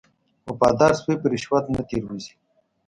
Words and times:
وفادار 0.49 0.91
سپی 0.99 1.15
په 1.21 1.27
رشوت 1.31 1.65
نه 1.73 1.81
تیر 1.89 2.03
وځي. 2.05 2.33